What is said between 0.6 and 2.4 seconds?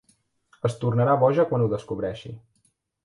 Es tornarà boja quan ho descobreixi.